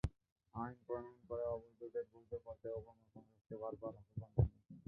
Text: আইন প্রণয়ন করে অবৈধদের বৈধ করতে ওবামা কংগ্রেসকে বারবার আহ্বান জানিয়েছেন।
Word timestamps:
আইন 0.53 0.75
প্রণয়ন 0.85 1.19
করে 1.27 1.43
অবৈধদের 1.47 2.05
বৈধ 2.11 2.31
করতে 2.45 2.67
ওবামা 2.71 3.05
কংগ্রেসকে 3.11 3.55
বারবার 3.61 3.93
আহ্বান 3.93 4.29
জানিয়েছেন। 4.35 4.75